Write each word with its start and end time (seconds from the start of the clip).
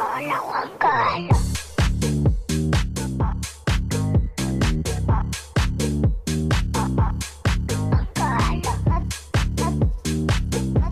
Hola 0.00 0.38
Juan 0.38 0.70
Carlos. 0.78 1.38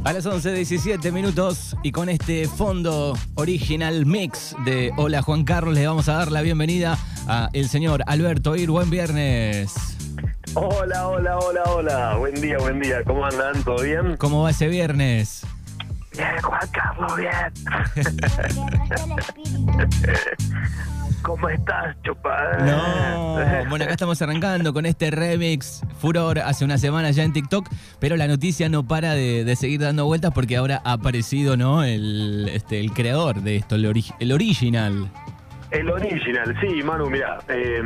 A 0.05 0.13
las 0.13 0.27
11.17 0.27 1.11
minutos 1.11 1.75
y 1.83 1.93
con 1.93 2.11
este 2.11 2.47
fondo 2.49 3.17
original 3.35 4.04
mix 4.04 4.54
de 4.67 4.92
Hola 4.99 5.22
Juan 5.22 5.45
Carlos 5.45 5.75
le 5.75 5.87
vamos 5.87 6.11
a 6.11 6.15
dar 6.15 6.31
la 6.31 6.43
bienvenida 6.43 6.99
a 7.27 7.49
el 7.54 7.71
señor 7.71 8.03
Alberto 8.06 8.56
Ir. 8.56 8.71
Buen 8.71 8.90
viernes. 8.90 9.75
Hola, 10.53 11.09
hola, 11.09 11.38
hola, 11.38 11.63
hola. 11.65 12.17
Buen 12.17 12.35
día, 12.35 12.59
buen 12.59 12.79
día. 12.81 13.03
¿Cómo 13.04 13.25
andan? 13.25 13.63
¿Todo 13.65 13.83
bien? 13.83 14.19
¿Cómo 14.19 14.43
va 14.43 14.51
ese 14.51 14.69
viernes? 14.69 15.47
Bien, 16.19 16.42
Juan 16.42 16.69
Carlos, 16.73 17.16
bien. 17.16 17.52
¿Cómo 21.22 21.48
estás, 21.48 21.96
chupada? 22.02 22.59
No. 22.59 23.68
Bueno, 23.68 23.84
acá 23.84 23.92
estamos 23.92 24.20
arrancando 24.23 24.73
con 24.73 24.84
este 24.86 25.10
remix 25.10 25.82
Furor 26.00 26.38
hace 26.40 26.64
una 26.64 26.76
semana 26.78 27.10
ya 27.12 27.23
en 27.23 27.32
TikTok, 27.32 27.68
pero 28.00 28.16
la 28.16 28.26
noticia 28.26 28.68
no 28.68 28.86
para 28.86 29.14
de, 29.14 29.45
de 29.45 29.56
seguir 29.56 29.80
dando 29.80 30.06
vueltas 30.06 30.32
porque 30.32 30.56
ahora 30.56 30.80
ha 30.84 30.92
aparecido, 30.92 31.56
¿no? 31.56 31.84
El, 31.84 32.48
este, 32.52 32.80
el 32.80 32.92
creador 32.92 33.42
de 33.42 33.56
esto, 33.56 33.76
el, 33.76 33.84
ori- 33.87 34.14
el 34.18 34.32
original. 34.32 35.09
El 35.70 35.90
original, 35.90 36.56
sí, 36.60 36.82
Manu, 36.82 37.10
mira, 37.10 37.38
eh, 37.48 37.82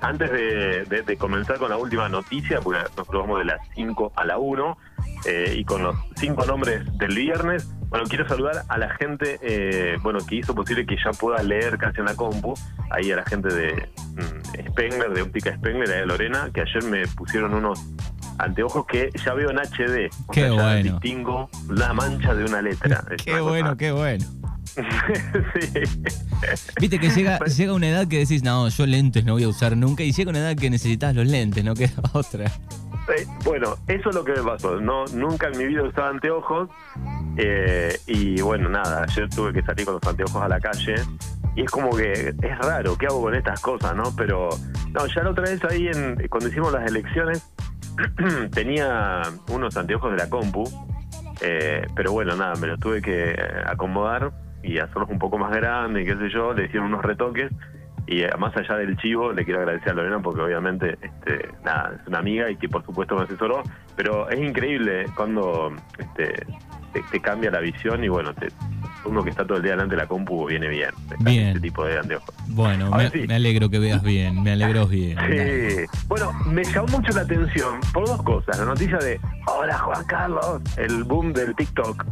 antes 0.00 0.30
de, 0.30 0.84
de- 0.84 1.02
de 1.02 1.16
comenzar 1.18 1.58
con 1.58 1.68
la 1.68 1.76
última 1.76 2.08
noticia, 2.08 2.60
porque 2.60 2.80
nosotros 2.80 3.22
vamos 3.22 3.38
de 3.40 3.44
las 3.44 3.60
5 3.74 4.12
a 4.16 4.24
la 4.24 4.38
1, 4.38 4.78
eh, 5.26 5.54
y 5.58 5.64
con 5.64 5.82
los 5.82 5.96
cinco 6.16 6.46
nombres 6.46 6.84
del 6.98 7.14
viernes, 7.14 7.68
bueno, 7.88 8.06
quiero 8.08 8.26
saludar 8.26 8.62
a 8.68 8.78
la 8.78 8.88
gente, 8.96 9.38
eh, 9.42 9.98
bueno, 10.02 10.18
que 10.26 10.36
hizo 10.36 10.54
posible 10.54 10.86
que 10.86 10.96
ya 10.96 11.10
pueda 11.10 11.42
leer 11.42 11.76
casi 11.78 11.98
en 12.00 12.06
la 12.06 12.14
compu, 12.16 12.54
ahí 12.90 13.10
a 13.12 13.16
la 13.16 13.24
gente 13.26 13.48
de 13.52 13.88
mm, 14.14 14.68
Spengler, 14.70 15.10
de 15.12 15.22
Óptica 15.22 15.54
Spengler, 15.56 15.88
de 15.88 16.06
Lorena, 16.06 16.48
que 16.54 16.62
ayer 16.62 16.84
me 16.84 17.06
pusieron 17.08 17.52
unos 17.54 17.84
anteojos 18.38 18.86
que 18.86 19.10
ya 19.24 19.34
veo 19.34 19.50
en 19.50 19.58
HD. 19.58 20.10
O 20.26 20.32
Qué 20.32 20.40
sea, 20.40 20.48
ya 20.48 20.54
bueno. 20.62 20.92
distingo 20.92 21.50
la 21.68 21.92
mancha 21.92 22.34
de 22.34 22.44
una 22.44 22.62
letra. 22.62 23.04
Qué 23.22 23.40
bueno, 23.40 23.68
cosa- 23.70 23.76
qué 23.78 23.92
bueno. 23.92 24.24
Sí. 24.76 25.80
Viste 26.80 26.98
que 26.98 27.10
llega, 27.10 27.38
llega 27.38 27.72
una 27.72 27.88
edad 27.88 28.06
que 28.08 28.18
decís, 28.18 28.42
no, 28.42 28.68
yo 28.68 28.86
lentes 28.86 29.24
no 29.24 29.32
voy 29.34 29.44
a 29.44 29.48
usar 29.48 29.76
nunca, 29.76 30.02
y 30.02 30.12
llega 30.12 30.30
una 30.30 30.38
edad 30.40 30.56
que 30.56 30.70
necesitas 30.70 31.14
los 31.14 31.26
lentes, 31.26 31.64
no 31.64 31.74
queda 31.74 31.94
otra. 32.12 32.46
Eh, 32.46 33.24
bueno, 33.44 33.76
eso 33.86 34.08
es 34.10 34.14
lo 34.14 34.24
que 34.24 34.32
me 34.32 34.42
pasó. 34.42 34.80
No, 34.80 35.04
nunca 35.06 35.48
en 35.48 35.58
mi 35.58 35.66
vida 35.66 35.82
usaba 35.84 36.08
anteojos. 36.08 36.68
eh, 37.36 37.98
y 38.06 38.40
bueno, 38.40 38.68
nada, 38.68 39.04
ayer 39.08 39.28
tuve 39.30 39.52
que 39.52 39.62
salir 39.62 39.84
con 39.86 39.94
los 39.94 40.02
anteojos 40.04 40.42
a 40.42 40.48
la 40.48 40.60
calle. 40.60 40.96
Y 41.54 41.62
es 41.62 41.70
como 41.70 41.96
que 41.96 42.34
es 42.42 42.58
raro, 42.58 42.98
¿qué 42.98 43.06
hago 43.06 43.22
con 43.22 43.34
estas 43.34 43.60
cosas, 43.60 43.94
no? 43.96 44.12
Pero, 44.16 44.50
no, 44.92 45.06
ya 45.06 45.22
la 45.22 45.30
otra 45.30 45.44
vez 45.44 45.62
ahí, 45.64 45.86
en, 45.88 46.16
cuando 46.28 46.48
hicimos 46.50 46.70
las 46.72 46.86
elecciones, 46.86 47.48
tenía 48.52 49.22
unos 49.50 49.74
anteojos 49.76 50.10
de 50.10 50.18
la 50.18 50.28
compu. 50.28 50.64
eh, 51.40 51.86
pero 51.94 52.12
bueno, 52.12 52.34
nada, 52.36 52.56
me 52.56 52.66
los 52.66 52.78
tuve 52.80 53.00
que 53.00 53.30
eh, 53.30 53.36
acomodar 53.66 54.32
y 54.66 54.78
hacerlos 54.78 55.08
un 55.08 55.18
poco 55.18 55.38
más 55.38 55.54
grandes, 55.54 56.06
qué 56.06 56.16
sé 56.16 56.30
yo. 56.30 56.52
Le 56.52 56.66
hicieron 56.66 56.88
unos 56.88 57.04
retoques. 57.04 57.50
Y 58.08 58.22
eh, 58.22 58.30
más 58.38 58.56
allá 58.56 58.76
del 58.76 58.96
chivo, 58.98 59.32
le 59.32 59.44
quiero 59.44 59.60
agradecer 59.60 59.90
a 59.90 59.94
Lorena 59.94 60.20
porque 60.20 60.40
obviamente 60.40 60.96
este, 61.00 61.48
nada, 61.64 61.96
es 62.00 62.06
una 62.06 62.18
amiga 62.18 62.48
y 62.48 62.56
que 62.56 62.68
por 62.68 62.84
supuesto 62.84 63.16
me 63.16 63.22
asesoró. 63.22 63.62
Pero 63.96 64.28
es 64.30 64.38
increíble 64.38 65.06
cuando 65.16 65.72
este, 65.98 66.46
te, 66.92 67.02
te 67.10 67.20
cambia 67.20 67.50
la 67.50 67.60
visión 67.60 68.04
y 68.04 68.08
bueno, 68.08 68.32
te, 68.34 68.48
uno 69.06 69.22
que 69.22 69.30
está 69.30 69.44
todo 69.44 69.58
el 69.58 69.62
día 69.62 69.72
delante 69.72 69.94
de 69.94 70.02
la 70.02 70.08
compu 70.08 70.46
viene 70.46 70.68
bien. 70.68 70.90
Bien. 71.20 71.48
Ese 71.48 71.60
tipo 71.60 71.84
de 71.84 71.98
anteojos. 71.98 72.34
Bueno, 72.48 72.90
me, 72.90 73.10
sí. 73.10 73.24
me 73.26 73.34
alegro 73.34 73.68
que 73.68 73.78
veas 73.78 74.02
bien, 74.02 74.42
me 74.42 74.52
alegro 74.52 74.86
bien. 74.88 75.18
Sí. 75.18 75.98
Bueno, 76.08 76.32
me 76.46 76.64
llamó 76.64 76.88
mucho 76.88 77.12
la 77.12 77.22
atención 77.22 77.80
por 77.92 78.06
dos 78.06 78.22
cosas. 78.22 78.58
La 78.58 78.64
noticia 78.66 78.98
de, 78.98 79.20
hola 79.46 79.78
Juan 79.78 80.04
Carlos, 80.06 80.60
el 80.76 81.04
boom 81.04 81.32
del 81.32 81.54
TikTok. 81.54 82.04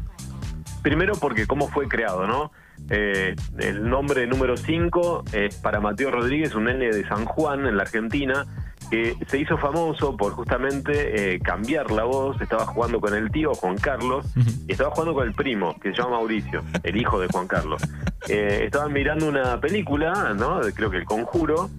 Primero 0.85 1.15
porque 1.15 1.47
cómo 1.47 1.69
fue 1.69 1.89
creado, 1.89 2.27
¿no? 2.27 2.53
Eh, 2.91 3.35
el 3.59 3.89
nombre 3.89 4.27
número 4.27 4.59
5 4.59 5.25
es 5.33 5.57
para 5.57 5.81
Mateo 5.81 6.11
Rodríguez, 6.11 6.55
un 6.55 6.65
nene 6.65 6.91
de 6.91 7.09
San 7.09 7.25
Juan, 7.25 7.67
en 7.67 7.79
la 7.79 7.85
Argentina, 7.85 8.45
que 8.91 9.17
se 9.27 9.39
hizo 9.39 9.57
famoso 9.57 10.15
por 10.15 10.35
justamente 10.35 11.37
eh, 11.37 11.41
cambiar 11.41 11.91
la 11.91 12.05
voz. 12.05 12.39
Estaba 12.39 12.67
jugando 12.67 13.01
con 13.01 13.15
el 13.15 13.31
tío 13.31 13.55
Juan 13.55 13.79
Carlos 13.79 14.27
y 14.69 14.73
estaba 14.73 14.91
jugando 14.91 15.15
con 15.15 15.27
el 15.27 15.33
primo, 15.33 15.75
que 15.81 15.93
se 15.93 15.97
llama 15.97 16.11
Mauricio, 16.11 16.63
el 16.83 16.97
hijo 16.99 17.19
de 17.19 17.29
Juan 17.29 17.47
Carlos. 17.47 17.83
Eh, 18.29 18.65
estaban 18.67 18.93
mirando 18.93 19.27
una 19.27 19.59
película, 19.63 20.35
¿no? 20.37 20.61
Creo 20.75 20.91
que 20.91 20.99
El 20.99 21.07
Conjuro, 21.07 21.71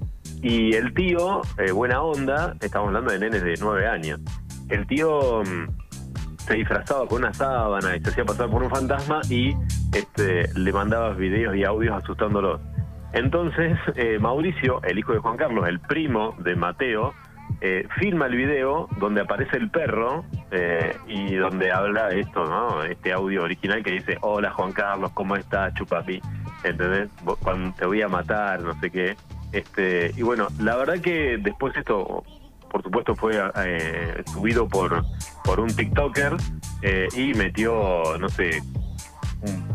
y 0.41 0.73
el 0.73 0.95
tío, 0.95 1.41
eh, 1.59 1.71
buena 1.71 2.01
onda, 2.01 2.55
estamos 2.59 2.87
hablando 2.87 3.11
de 3.11 3.19
nenes 3.19 3.43
de 3.43 3.53
nueve 3.59 3.87
años. 3.87 4.19
El 4.69 4.87
tío 4.87 5.43
mm, 5.43 5.84
se 6.45 6.55
disfrazaba 6.55 7.07
con 7.07 7.23
una 7.23 7.33
sábana 7.33 7.95
y 7.95 8.01
se 8.01 8.09
hacía 8.09 8.23
pasar 8.23 8.49
por 8.49 8.61
un 8.61 8.69
fantasma 8.69 9.21
y 9.29 9.55
este, 9.93 10.47
le 10.53 10.71
mandaba 10.71 11.13
videos 11.13 11.55
y 11.55 11.63
audios 11.63 12.03
asustándolos. 12.03 12.61
Entonces, 13.13 13.77
eh, 13.95 14.19
Mauricio, 14.19 14.81
el 14.83 14.99
hijo 14.99 15.13
de 15.13 15.19
Juan 15.19 15.37
Carlos, 15.37 15.67
el 15.67 15.79
primo 15.79 16.35
de 16.39 16.55
Mateo, 16.55 17.13
eh, 17.61 17.87
filma 17.99 18.27
el 18.27 18.35
video 18.35 18.87
donde 18.99 19.21
aparece 19.21 19.57
el 19.57 19.69
perro 19.69 20.25
eh, 20.51 20.95
y 21.07 21.35
donde 21.35 21.71
habla 21.71 22.09
esto, 22.09 22.45
¿no? 22.45 22.83
Este 22.83 23.13
audio 23.13 23.43
original 23.43 23.83
que 23.83 23.91
dice, 23.91 24.17
hola 24.21 24.51
Juan 24.51 24.71
Carlos, 24.73 25.11
¿cómo 25.13 25.35
estás, 25.35 25.73
chupapi? 25.75 26.21
¿Entendés? 26.63 27.09
Te 27.77 27.85
voy 27.85 28.01
a 28.01 28.07
matar, 28.07 28.61
no 28.61 28.79
sé 28.79 28.91
qué. 28.91 29.15
Este, 29.51 30.11
y 30.15 30.21
bueno, 30.21 30.47
la 30.59 30.75
verdad 30.75 30.99
que 30.99 31.37
después 31.37 31.75
esto, 31.77 32.23
por 32.75 32.83
supuesto, 32.83 33.15
fue 33.15 33.41
eh, 33.63 34.21
subido 34.33 34.67
por, 34.67 35.01
por 35.45 35.61
un 35.61 35.73
TikToker 35.73 36.35
eh, 36.81 37.07
y 37.15 37.33
metió, 37.33 38.17
no 38.19 38.27
sé, 38.27 38.61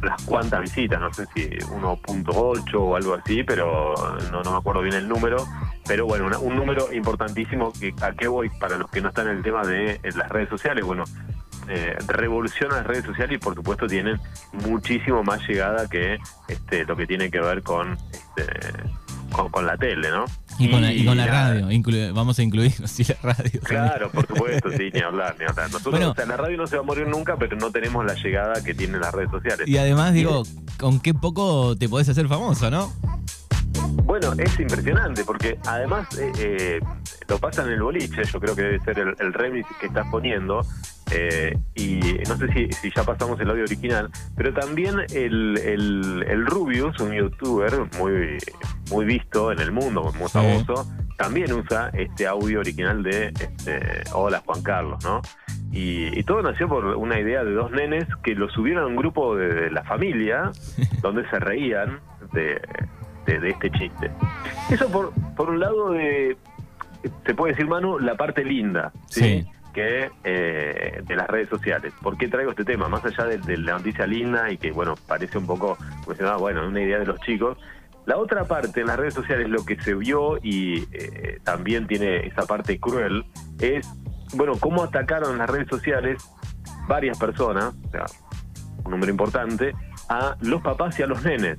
las 0.02 0.22
cuantas 0.24 0.60
visitas, 0.60 1.00
no 1.00 1.10
sé 1.10 1.24
si 1.34 1.48
1.8 1.48 2.74
o 2.74 2.96
algo 2.96 3.14
así, 3.14 3.42
pero 3.42 3.94
no, 4.30 4.42
me 4.42 4.58
acuerdo 4.58 4.82
bien 4.82 4.96
el 4.96 5.08
número. 5.08 5.46
Pero 5.86 6.04
bueno, 6.04 6.28
un 6.40 6.56
número 6.56 6.92
importantísimo 6.92 7.72
que 7.72 7.94
a 8.02 8.12
qué 8.12 8.28
voy 8.28 8.50
para 8.60 8.76
los 8.76 8.90
que 8.90 9.00
no 9.00 9.08
están 9.08 9.28
en 9.28 9.38
el 9.38 9.42
tema 9.42 9.62
de 9.62 9.98
las 10.14 10.28
redes 10.28 10.50
sociales. 10.50 10.84
Bueno, 10.84 11.04
eh, 11.68 11.96
revoluciona 12.06 12.76
las 12.76 12.86
redes 12.86 13.06
sociales 13.06 13.36
y 13.36 13.38
por 13.38 13.54
supuesto 13.54 13.86
tienen 13.86 14.20
muchísimo 14.52 15.24
más 15.24 15.40
llegada 15.48 15.88
que 15.88 16.18
este, 16.48 16.84
lo 16.84 16.96
que 16.96 17.06
tiene 17.06 17.30
que 17.30 17.40
ver 17.40 17.62
con, 17.62 17.96
este, 18.12 18.44
con, 19.32 19.48
con 19.48 19.64
la 19.64 19.78
tele, 19.78 20.10
¿no? 20.10 20.26
Y 20.60 20.70
con 20.70 20.82
la, 20.82 20.92
y 20.92 21.04
con 21.04 21.16
la 21.16 21.26
radio, 21.26 21.70
inclu- 21.70 22.12
vamos 22.12 22.38
a 22.38 22.42
incluir 22.42 22.72
sí, 22.86 23.04
la 23.04 23.16
radio. 23.22 23.42
también. 23.44 23.60
Claro, 23.64 24.10
por 24.10 24.26
supuesto, 24.26 24.70
sí, 24.76 24.90
ni 24.92 25.00
hablar, 25.00 25.36
ni 25.38 25.44
hablar. 25.46 25.66
Nosotros, 25.70 25.92
Bueno. 25.92 26.10
o 26.10 26.14
sea, 26.14 26.26
la 26.26 26.36
radio 26.36 26.56
no 26.58 26.66
se 26.66 26.76
va 26.76 26.82
a 26.82 26.84
morir 26.86 27.06
nunca, 27.06 27.36
pero 27.36 27.56
no 27.56 27.70
tenemos 27.70 28.04
la 28.04 28.14
llegada 28.14 28.62
que 28.62 28.74
tienen 28.74 29.00
las 29.00 29.12
redes 29.12 29.30
sociales. 29.30 29.66
Y 29.66 29.76
además, 29.78 30.12
digo, 30.14 30.42
con 30.78 31.00
qué 31.00 31.14
poco 31.14 31.76
te 31.76 31.88
podés 31.88 32.08
hacer 32.08 32.28
famoso, 32.28 32.70
¿no? 32.70 32.92
Bueno, 34.20 34.42
es 34.42 34.60
impresionante 34.60 35.24
porque 35.24 35.58
además 35.66 36.06
eh, 36.18 36.30
eh, 36.38 36.80
lo 37.28 37.38
pasa 37.38 37.62
en 37.64 37.70
el 37.70 37.82
boliche, 37.82 38.22
yo 38.24 38.38
creo 38.40 38.54
que 38.54 38.62
debe 38.62 38.80
ser 38.80 38.98
el, 38.98 39.14
el 39.18 39.32
remix 39.32 39.66
que 39.80 39.86
estás 39.86 40.06
poniendo. 40.10 40.60
eh, 41.12 41.56
y 41.74 42.00
no 42.28 42.36
sé 42.36 42.52
si, 42.52 42.70
si 42.72 42.92
ya 42.94 43.02
pasamos 43.02 43.40
el 43.40 43.48
audio 43.50 43.64
original, 43.64 44.10
pero 44.36 44.52
también 44.52 44.96
el, 45.12 45.58
el, 45.58 46.24
el 46.28 46.46
Rubius, 46.46 47.00
un 47.00 47.12
youtuber 47.12 47.72
muy, 47.98 48.36
muy 48.90 49.04
visto 49.06 49.50
en 49.52 49.60
el 49.60 49.72
mundo, 49.72 50.12
muy 50.18 50.28
Sí. 50.28 50.34
famoso, 50.34 50.86
también 51.16 51.52
usa 51.52 51.90
este 51.94 52.26
audio 52.26 52.60
original 52.60 53.02
de 53.02 53.28
este, 53.28 54.04
Hola 54.12 54.42
Juan 54.44 54.62
Carlos, 54.62 55.02
¿no? 55.04 55.20
Y, 55.72 56.16
y 56.18 56.22
todo 56.24 56.42
nació 56.42 56.68
por 56.68 56.84
una 56.84 57.18
idea 57.18 57.42
de 57.42 57.52
dos 57.52 57.70
nenes 57.72 58.04
que 58.22 58.34
lo 58.34 58.48
subieron 58.50 58.84
a 58.84 58.86
un 58.86 58.96
grupo 58.96 59.34
de, 59.36 59.48
de 59.48 59.70
la 59.70 59.82
familia, 59.84 60.50
donde 61.00 61.28
se 61.30 61.38
reían 61.40 62.00
de, 62.32 62.60
de- 63.26 63.38
de 63.40 63.50
este 63.50 63.70
chiste. 63.72 64.10
Eso 64.70 64.88
por, 64.90 65.12
por 65.36 65.50
un 65.50 65.60
lado 65.60 65.90
de, 65.90 66.36
se 67.26 67.34
puede 67.34 67.52
decir, 67.52 67.66
Manu, 67.68 67.98
la 67.98 68.14
parte 68.16 68.44
linda, 68.44 68.92
¿sí? 69.08 69.20
Sí. 69.20 69.46
que 69.72 70.10
eh, 70.24 71.02
de 71.06 71.16
las 71.16 71.28
redes 71.28 71.48
sociales. 71.48 71.92
¿Por 72.02 72.16
qué 72.18 72.28
traigo 72.28 72.50
este 72.50 72.64
tema? 72.64 72.88
Más 72.88 73.04
allá 73.04 73.24
de, 73.24 73.38
de 73.38 73.56
la 73.56 73.72
noticia 73.78 74.06
linda 74.06 74.50
y 74.50 74.56
que, 74.58 74.72
bueno, 74.72 74.94
parece 75.06 75.38
un 75.38 75.46
poco, 75.46 75.76
pues, 76.04 76.20
ah, 76.22 76.36
bueno, 76.36 76.66
una 76.66 76.80
idea 76.80 76.98
de 76.98 77.06
los 77.06 77.20
chicos. 77.20 77.56
La 78.06 78.16
otra 78.16 78.44
parte 78.44 78.80
en 78.80 78.86
las 78.88 78.96
redes 78.98 79.14
sociales, 79.14 79.48
lo 79.48 79.64
que 79.64 79.78
se 79.80 79.94
vio 79.94 80.38
y 80.42 80.88
eh, 80.92 81.38
también 81.44 81.86
tiene 81.86 82.26
esa 82.26 82.42
parte 82.46 82.80
cruel, 82.80 83.24
es, 83.60 83.86
bueno, 84.34 84.54
cómo 84.58 84.82
atacaron 84.82 85.38
las 85.38 85.48
redes 85.48 85.68
sociales 85.68 86.28
varias 86.88 87.18
personas, 87.18 87.74
o 87.86 87.90
sea, 87.90 88.06
un 88.84 88.90
número 88.92 89.12
importante, 89.12 89.72
a 90.08 90.34
los 90.40 90.60
papás 90.62 90.98
y 90.98 91.02
a 91.02 91.06
los 91.06 91.22
nenes. 91.22 91.58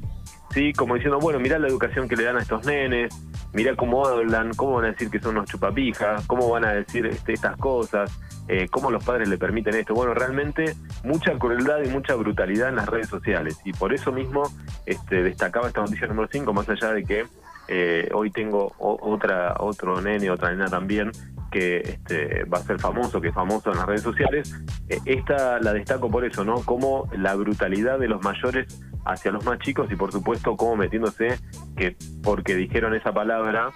¿Sí? 0.53 0.73
Como 0.73 0.95
diciendo, 0.95 1.19
bueno, 1.19 1.39
mirá 1.39 1.59
la 1.59 1.67
educación 1.67 2.07
que 2.07 2.15
le 2.15 2.23
dan 2.23 2.37
a 2.37 2.41
estos 2.41 2.65
nenes, 2.65 3.13
mira 3.53 3.75
cómo 3.75 4.05
hablan, 4.05 4.53
cómo 4.53 4.73
van 4.73 4.85
a 4.85 4.91
decir 4.91 5.09
que 5.09 5.19
son 5.19 5.37
unos 5.37 5.49
chupapijas, 5.49 6.25
cómo 6.27 6.49
van 6.49 6.65
a 6.65 6.73
decir 6.73 7.05
este, 7.05 7.33
estas 7.33 7.57
cosas, 7.57 8.19
eh, 8.47 8.67
cómo 8.69 8.91
los 8.91 9.03
padres 9.03 9.29
le 9.29 9.37
permiten 9.37 9.75
esto. 9.75 9.93
Bueno, 9.93 10.13
realmente 10.13 10.75
mucha 11.03 11.37
crueldad 11.37 11.83
y 11.83 11.89
mucha 11.89 12.15
brutalidad 12.15 12.69
en 12.69 12.75
las 12.75 12.87
redes 12.87 13.07
sociales 13.07 13.59
y 13.63 13.73
por 13.73 13.93
eso 13.93 14.11
mismo 14.11 14.43
este, 14.85 15.23
destacaba 15.23 15.67
esta 15.67 15.81
noticia 15.81 16.07
número 16.07 16.29
5, 16.31 16.53
más 16.53 16.69
allá 16.69 16.93
de 16.93 17.03
que 17.03 17.25
eh, 17.67 18.09
hoy 18.13 18.31
tengo 18.31 18.73
otra 18.79 19.55
otro 19.59 20.01
nene, 20.01 20.29
otra 20.29 20.51
nena 20.51 20.67
también 20.67 21.11
que 21.51 21.77
este, 21.77 22.45
va 22.45 22.57
a 22.57 22.63
ser 22.63 22.79
famoso, 22.79 23.21
que 23.21 23.27
es 23.27 23.33
famoso 23.33 23.71
en 23.71 23.77
las 23.77 23.85
redes 23.85 24.01
sociales. 24.01 24.55
Eh, 24.89 24.97
esta 25.05 25.59
la 25.59 25.73
destaco 25.73 26.09
por 26.09 26.25
eso, 26.25 26.43
¿no? 26.43 26.55
Como 26.63 27.09
la 27.15 27.35
brutalidad 27.35 27.99
de 27.99 28.07
los 28.07 28.23
mayores 28.23 28.81
hacia 29.05 29.31
los 29.31 29.43
más 29.45 29.59
chicos 29.59 29.91
y 29.91 29.95
por 29.95 30.11
supuesto 30.11 30.55
como 30.55 30.75
metiéndose 30.75 31.39
que 31.75 31.95
porque 32.23 32.55
dijeron 32.55 32.93
esa 32.93 33.11
palabra 33.13 33.71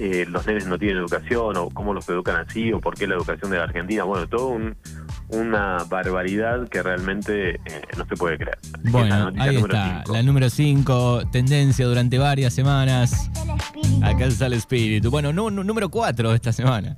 eh, 0.00 0.24
los 0.26 0.46
nenes 0.46 0.66
no 0.66 0.78
tienen 0.78 0.96
educación 0.96 1.58
o 1.58 1.68
cómo 1.68 1.92
los 1.92 2.08
educan 2.08 2.36
así 2.36 2.72
o 2.72 2.80
por 2.80 2.94
qué 2.94 3.06
la 3.06 3.16
educación 3.16 3.50
de 3.50 3.58
la 3.58 3.64
Argentina. 3.64 4.04
Bueno, 4.04 4.26
todo 4.28 4.58
una 5.28 5.84
barbaridad 5.90 6.66
que 6.68 6.82
realmente 6.82 7.56
eh, 7.56 7.60
no 7.98 8.06
se 8.06 8.16
puede 8.16 8.38
creer. 8.38 8.58
Bueno, 8.84 9.30
ahí 9.38 9.56
está, 9.56 10.02
la 10.10 10.22
número 10.22 10.48
5, 10.48 11.24
tendencia 11.30 11.86
durante 11.86 12.16
varias 12.16 12.54
semanas. 12.54 13.30
Acá 14.02 14.24
está 14.24 14.46
el 14.46 14.54
espíritu. 14.54 15.10
Bueno, 15.10 15.34
número 15.34 15.90
4 15.90 16.32
esta 16.32 16.52
semana. 16.52 16.96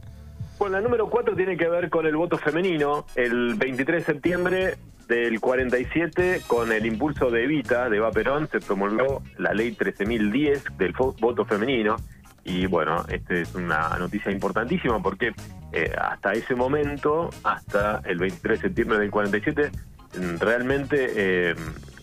Bueno, 0.60 0.76
la 0.76 0.82
número 0.82 1.10
4 1.10 1.34
tiene 1.34 1.56
que 1.56 1.68
ver 1.68 1.90
con 1.90 2.06
el 2.06 2.14
voto 2.14 2.38
femenino. 2.38 3.04
El 3.16 3.56
23 3.56 4.06
de 4.06 4.12
septiembre 4.12 4.78
del 5.12 5.40
47, 5.40 6.40
con 6.46 6.72
el 6.72 6.86
impulso 6.86 7.30
de 7.30 7.44
Evita, 7.44 7.90
de 7.90 7.98
Eva 7.98 8.10
Perón, 8.12 8.48
se 8.50 8.60
promulgó 8.60 9.22
la 9.36 9.52
ley 9.52 9.76
13.010 9.76 10.74
del 10.78 10.94
voto 11.20 11.44
femenino. 11.44 11.96
Y 12.44 12.64
bueno, 12.64 13.04
esta 13.10 13.34
es 13.34 13.54
una 13.54 13.90
noticia 13.98 14.32
importantísima 14.32 15.02
porque 15.02 15.34
eh, 15.70 15.92
hasta 16.00 16.32
ese 16.32 16.54
momento, 16.54 17.28
hasta 17.44 18.00
el 18.06 18.18
23 18.20 18.58
de 18.58 18.68
septiembre 18.68 18.98
del 19.00 19.10
47, 19.10 19.70
mm, 20.18 20.38
realmente 20.38 21.12
eh, 21.14 21.54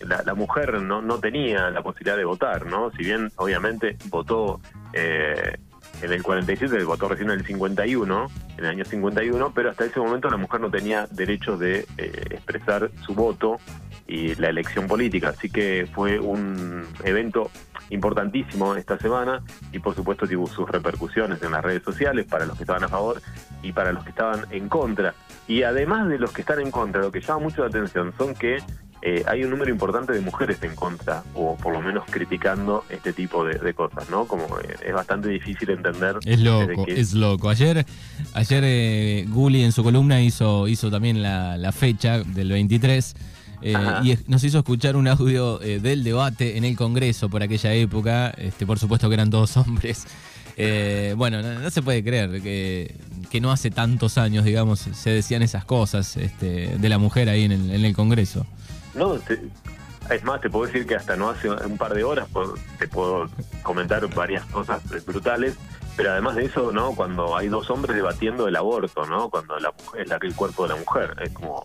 la, 0.02 0.34
mujer 0.34 0.80
no, 0.80 1.02
no 1.02 1.18
tenía 1.18 1.68
la 1.70 1.82
posibilidad 1.82 2.16
de 2.16 2.24
votar, 2.24 2.66
¿no? 2.66 2.92
Si 2.92 2.98
bien 2.98 3.32
obviamente 3.34 3.96
votó 4.08 4.60
eh, 4.92 5.58
en 6.02 6.12
el 6.12 6.22
47, 6.22 6.82
votó 6.84 7.08
recién 7.08 7.30
en 7.30 7.38
el 7.38 7.46
51, 7.46 8.26
en 8.56 8.64
el 8.64 8.70
año 8.70 8.84
51, 8.84 9.52
pero 9.54 9.70
hasta 9.70 9.84
ese 9.84 10.00
momento 10.00 10.30
la 10.30 10.36
mujer 10.36 10.60
no 10.60 10.70
tenía 10.70 11.06
derecho 11.10 11.56
de 11.56 11.86
expresar 12.30 12.90
su 13.04 13.14
voto 13.14 13.58
y 14.06 14.34
la 14.36 14.48
elección 14.48 14.86
política. 14.86 15.28
Así 15.28 15.50
que 15.50 15.88
fue 15.94 16.18
un 16.18 16.86
evento 17.04 17.50
importantísimo 17.90 18.74
esta 18.76 18.98
semana 18.98 19.42
y 19.72 19.78
por 19.78 19.94
supuesto 19.94 20.26
tuvo 20.26 20.46
sus 20.46 20.68
repercusiones 20.68 21.42
en 21.42 21.52
las 21.52 21.62
redes 21.62 21.82
sociales 21.82 22.26
para 22.26 22.46
los 22.46 22.56
que 22.56 22.64
estaban 22.64 22.84
a 22.84 22.88
favor 22.88 23.20
y 23.62 23.72
para 23.72 23.92
los 23.92 24.04
que 24.04 24.10
estaban 24.10 24.46
en 24.50 24.68
contra. 24.68 25.14
Y 25.46 25.62
además 25.62 26.08
de 26.08 26.18
los 26.18 26.32
que 26.32 26.42
están 26.42 26.60
en 26.60 26.70
contra, 26.70 27.02
lo 27.02 27.12
que 27.12 27.20
llama 27.20 27.40
mucho 27.40 27.62
la 27.62 27.68
atención 27.68 28.12
son 28.16 28.34
que 28.34 28.58
eh, 29.02 29.24
hay 29.26 29.44
un 29.44 29.50
número 29.50 29.70
importante 29.70 30.12
de 30.12 30.20
mujeres 30.20 30.62
en 30.62 30.74
contra, 30.74 31.22
o 31.34 31.56
por 31.56 31.72
lo 31.72 31.80
menos 31.80 32.04
criticando 32.10 32.84
este 32.90 33.12
tipo 33.12 33.44
de, 33.44 33.72
cosas, 33.72 34.10
¿no? 34.10 34.26
Como 34.26 34.44
eh, 34.58 34.76
es 34.84 34.92
bastante 34.92 35.28
difícil 35.28 35.70
entender. 35.70 36.18
Es 36.24 36.40
loco, 36.40 36.84
es 36.86 37.14
loco. 37.14 37.48
Ayer, 37.48 37.86
ayer 38.34 38.62
eh, 38.66 39.24
Gulli 39.28 39.64
en 39.64 39.72
su 39.72 39.82
columna 39.82 40.20
hizo, 40.20 40.68
hizo 40.68 40.90
también 40.90 41.22
la, 41.22 41.56
la 41.56 41.72
fecha 41.72 42.18
del 42.18 42.50
23 42.50 43.14
eh, 43.62 43.74
y 44.04 44.18
nos 44.26 44.44
hizo 44.44 44.58
escuchar 44.58 44.96
un 44.96 45.08
audio 45.08 45.62
eh, 45.62 45.80
del 45.80 46.04
debate 46.04 46.58
en 46.58 46.64
el 46.64 46.76
Congreso 46.76 47.30
por 47.30 47.42
aquella 47.42 47.72
época. 47.72 48.30
Este, 48.30 48.66
por 48.66 48.78
supuesto 48.78 49.08
que 49.08 49.14
eran 49.14 49.30
todos 49.30 49.56
hombres. 49.56 50.06
Bueno, 51.16 51.40
no, 51.42 51.70
se 51.70 51.80
puede 51.80 52.04
creer 52.04 52.42
que, 52.42 52.94
que, 53.30 53.40
no 53.40 53.50
hace 53.50 53.70
tantos 53.70 54.18
años, 54.18 54.44
digamos, 54.44 54.80
se 54.80 55.08
decían 55.08 55.40
esas 55.40 55.64
cosas 55.64 56.18
este, 56.18 56.76
de 56.76 56.88
la 56.90 56.98
mujer 56.98 57.30
ahí 57.30 57.44
en 57.44 57.52
el, 57.52 57.70
en 57.70 57.82
el 57.82 57.94
Congreso. 57.94 58.46
No, 58.94 59.18
es 60.10 60.24
más, 60.24 60.40
te 60.40 60.50
puedo 60.50 60.66
decir 60.66 60.86
que 60.86 60.96
hasta 60.96 61.16
no 61.16 61.30
hace 61.30 61.50
un 61.50 61.78
par 61.78 61.94
de 61.94 62.02
horas 62.04 62.28
te 62.78 62.88
puedo 62.88 63.28
comentar 63.62 64.06
varias 64.14 64.44
cosas 64.46 64.82
brutales. 65.06 65.56
Pero 65.96 66.12
además 66.12 66.36
de 66.36 66.46
eso, 66.46 66.72
¿no? 66.72 66.92
Cuando 66.94 67.36
hay 67.36 67.48
dos 67.48 67.68
hombres 67.68 67.96
debatiendo 67.96 68.48
el 68.48 68.56
aborto, 68.56 69.04
¿no? 69.06 69.28
Cuando 69.28 69.58
la, 69.58 69.72
es 69.98 70.08
la, 70.08 70.18
el 70.22 70.34
cuerpo 70.34 70.62
de 70.62 70.70
la 70.70 70.76
mujer. 70.76 71.14
Es 71.20 71.30
como 71.30 71.64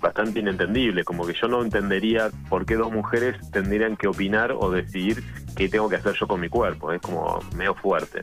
bastante 0.00 0.40
inentendible, 0.40 1.04
como 1.04 1.26
que 1.26 1.34
yo 1.34 1.46
no 1.46 1.62
entendería 1.62 2.30
por 2.48 2.66
qué 2.66 2.74
dos 2.74 2.92
mujeres 2.92 3.36
tendrían 3.50 3.96
que 3.96 4.08
opinar 4.08 4.52
o 4.52 4.70
decidir 4.70 5.22
qué 5.56 5.68
tengo 5.68 5.88
que 5.88 5.96
hacer 5.96 6.14
yo 6.18 6.26
con 6.26 6.40
mi 6.40 6.48
cuerpo, 6.48 6.92
es 6.92 7.00
como 7.00 7.40
medio 7.54 7.74
fuerte. 7.74 8.22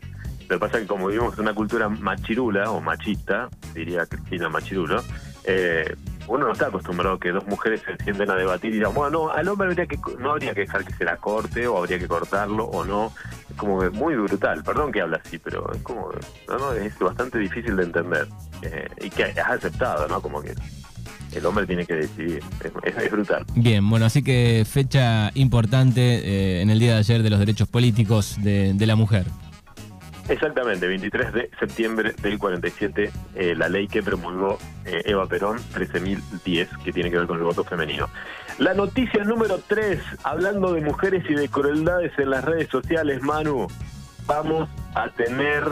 Lo 0.50 0.58
que 0.58 0.60
pasa 0.60 0.78
es 0.78 0.82
que 0.84 0.88
como 0.88 1.08
vivimos 1.08 1.34
en 1.36 1.42
una 1.42 1.54
cultura 1.54 1.88
machirula 1.88 2.70
o 2.72 2.82
machista, 2.82 3.48
diría 3.74 4.06
Cristina 4.06 4.50
Machirulo, 4.50 5.02
eh, 5.46 5.96
uno 6.28 6.48
no 6.48 6.54
está 6.54 6.68
acostumbrado 6.68 7.16
a 7.16 7.20
que 7.20 7.32
dos 7.32 7.46
mujeres 7.48 7.82
se 7.82 8.04
sienten 8.04 8.30
a 8.30 8.36
debatir 8.36 8.72
y 8.72 8.76
digan, 8.76 8.94
bueno, 8.94 9.26
no, 9.26 9.32
al 9.32 9.48
hombre 9.48 9.68
habría 9.70 9.86
que, 9.86 9.98
no 10.20 10.32
habría 10.32 10.54
que 10.54 10.62
dejar 10.62 10.86
que 10.86 10.94
se 10.94 11.04
la 11.04 11.18
corte 11.18 11.68
o 11.68 11.78
habría 11.78 12.00
que 12.00 12.08
cortarlo 12.08 12.66
o 12.66 12.86
no. 12.86 13.12
Es 13.50 13.56
como 13.56 13.80
que 13.80 13.90
muy 13.90 14.16
brutal, 14.16 14.64
perdón 14.64 14.92
que 14.92 15.02
habla 15.02 15.22
así, 15.24 15.38
pero 15.40 15.72
es 15.74 15.82
como, 15.82 16.10
no, 16.48 16.74
es 16.74 16.98
bastante 17.00 17.40
difícil 17.40 17.76
de 17.76 17.84
entender 17.84 18.28
eh, 18.62 18.88
y 19.02 19.10
que 19.10 19.24
has 19.24 19.38
aceptado, 19.50 20.08
¿no? 20.08 20.22
Como 20.22 20.42
que 20.42 20.54
el 21.34 21.46
hombre 21.46 21.66
tiene 21.66 21.86
que 21.86 21.96
decidir. 21.96 22.44
Es, 22.84 23.12
brutal. 23.12 23.46
Bien, 23.56 23.88
bueno, 23.90 24.06
así 24.06 24.22
que 24.24 24.66
fecha 24.70 25.32
importante 25.36 26.02
eh, 26.02 26.62
en 26.62 26.70
el 26.70 26.80
día 26.80 26.94
de 26.94 27.00
ayer 27.00 27.24
de 27.24 27.30
los 27.30 27.40
derechos 27.40 27.68
políticos 27.68 28.38
de, 28.42 28.76
la 28.80 28.96
mujer. 28.96 29.26
Exactamente, 30.32 30.88
23 30.88 31.34
de 31.34 31.52
septiembre 31.60 32.14
del 32.22 32.40
47, 32.40 33.12
eh, 33.36 33.54
la 33.54 33.68
ley 33.68 33.90
que 33.90 34.02
promulgó 34.02 34.58
eh, 34.86 35.02
Eva 35.04 35.28
Perón, 35.28 35.58
13.010, 35.58 36.84
que 36.84 36.94
tiene 36.94 37.12
que 37.12 37.18
ver 37.18 37.28
con 37.28 37.38
el 37.38 37.44
voto 37.44 37.66
femenino. 37.66 38.08
La 38.58 38.74
noticia 38.74 39.26
número 39.26 39.60
3, 39.68 40.00
hablando 40.24 40.72
de 40.72 40.80
mujeres 40.80 41.26
y 41.30 41.34
de 41.34 41.50
crueldades 41.50 42.18
en 42.18 42.30
las 42.30 42.46
redes 42.46 42.70
sociales, 42.70 43.22
Manu, 43.22 43.68
vamos 44.26 44.70
a 44.96 45.10
tener, 45.10 45.66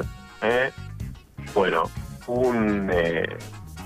bueno, 1.54 1.90
un 2.28 2.92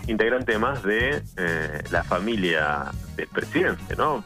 integrante 0.08 0.58
más 0.58 0.82
de 0.82 1.22
eh, 1.38 1.84
la 1.92 2.04
familia 2.04 2.86
del 3.16 3.28
presidente, 3.28 3.96
¿no? 3.96 4.24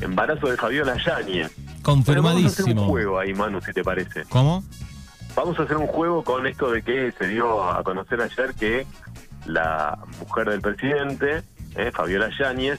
Embarazo 0.00 0.48
de 0.48 0.56
Fabiola 0.56 0.96
Yáñez. 0.96 1.52
Confirmadísimo. 1.82 2.22
vamos 2.22 2.58
a 2.58 2.62
hacer 2.62 2.78
un 2.78 2.86
juego 2.86 3.18
ahí, 3.18 3.34
Manu, 3.34 3.60
si 3.60 3.72
te 3.74 3.84
parece. 3.84 4.24
¿Cómo? 4.30 4.64
Vamos 5.34 5.58
a 5.58 5.62
hacer 5.62 5.76
un 5.76 5.86
juego 5.86 6.22
con 6.22 6.46
esto 6.46 6.70
de 6.70 6.82
que 6.82 7.12
se 7.12 7.28
dio 7.28 7.64
a 7.64 7.82
conocer 7.82 8.20
ayer 8.20 8.54
que 8.54 8.86
la 9.46 9.98
mujer 10.20 10.48
del 10.50 10.60
presidente, 10.60 11.42
eh, 11.74 11.90
Fabiola 11.92 12.30
Yáñez, 12.38 12.78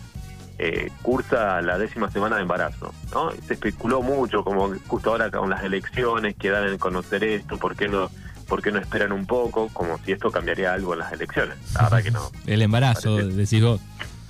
eh, 0.58 0.90
cursa 1.02 1.62
la 1.62 1.78
décima 1.78 2.10
semana 2.10 2.38
de 2.38 2.44
embarazo. 2.44 2.94
¿no? 3.14 3.32
Se 3.32 3.54
especuló 3.54 4.02
mucho, 4.02 4.44
como 4.44 4.74
justo 4.88 5.12
ahora 5.12 5.30
con 5.30 5.50
las 5.50 5.64
elecciones, 5.64 6.36
que 6.36 6.50
dan 6.50 6.70
en 6.70 6.78
conocer 6.78 7.24
esto, 7.24 7.58
por 7.58 7.76
qué 7.76 7.90
no 7.90 8.10
¿por 8.48 8.62
qué 8.62 8.72
no 8.72 8.80
esperan 8.80 9.12
un 9.12 9.26
poco? 9.26 9.70
Como 9.74 9.98
si 10.00 10.12
esto 10.12 10.32
cambiaría 10.32 10.74
algo 10.74 10.94
en 10.94 11.00
las 11.00 11.12
elecciones. 11.12 11.58
La 11.74 11.84
verdad 11.84 12.04
que 12.04 12.12
no. 12.12 12.32
El 12.46 12.62
embarazo, 12.62 13.18
decís 13.18 13.62
vos. 13.62 13.82